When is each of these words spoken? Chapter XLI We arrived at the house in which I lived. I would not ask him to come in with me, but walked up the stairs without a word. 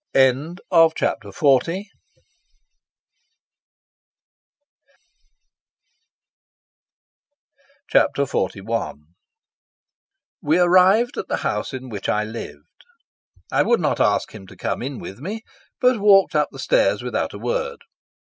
Chapter 0.15 1.29
XLI 1.29 1.85
We 10.41 10.59
arrived 10.59 11.17
at 11.19 11.27
the 11.27 11.37
house 11.43 11.71
in 11.73 11.89
which 11.89 12.09
I 12.09 12.23
lived. 12.23 12.63
I 13.51 13.61
would 13.61 13.79
not 13.79 13.99
ask 13.99 14.31
him 14.33 14.47
to 14.47 14.55
come 14.57 14.81
in 14.81 14.97
with 14.97 15.19
me, 15.19 15.43
but 15.79 15.99
walked 15.99 16.33
up 16.33 16.49
the 16.51 16.57
stairs 16.57 17.03
without 17.03 17.33
a 17.33 17.37
word. 17.37 17.83